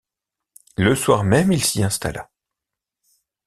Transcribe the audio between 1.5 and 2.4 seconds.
il s’y installa.